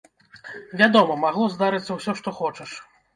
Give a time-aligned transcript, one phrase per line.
[0.79, 2.71] Вядома, магло здарыцца ўсё, што хочаш.